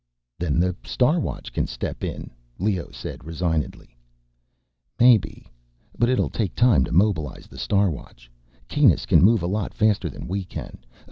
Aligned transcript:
"Then 0.39 0.59
the 0.59 0.75
Star 0.83 1.19
Watch 1.19 1.53
can 1.53 1.67
step 1.67 2.03
in," 2.03 2.31
Leoh 2.57 2.89
said, 2.89 3.23
resignedly. 3.23 3.95
"Maybe... 4.99 5.45
but 5.95 6.09
it'll 6.09 6.31
take 6.31 6.55
time 6.55 6.83
to 6.85 6.91
mobilize 6.91 7.45
the 7.45 7.59
Star 7.59 7.91
Watch... 7.91 8.31
Kanus 8.67 9.05
can 9.05 9.23
move 9.23 9.43
a 9.43 9.45
lot 9.45 9.75
faster 9.75 10.09
than 10.09 10.27
we 10.27 10.43
can. 10.43 10.79